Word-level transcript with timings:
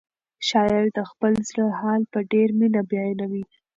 شاعر 0.47 0.85
د 0.97 0.99
خپل 1.09 1.33
زړه 1.49 1.65
حال 1.79 2.01
په 2.11 2.19
ډېره 2.31 2.53
مینه 2.59 2.81
بیانوي. 2.89 3.43